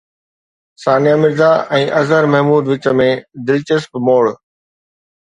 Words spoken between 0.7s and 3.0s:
ثانيه مرزا ۽ اظهر محمود وچ